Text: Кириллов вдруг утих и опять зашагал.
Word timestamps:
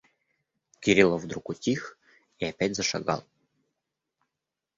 Кириллов 0.79 1.21
вдруг 1.21 1.49
утих 1.51 1.99
и 2.39 2.45
опять 2.45 2.75
зашагал. 2.75 3.23